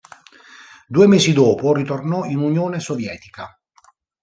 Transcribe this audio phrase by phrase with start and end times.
[0.87, 3.55] Due mesi dopo ritornò in Unione Sovietica.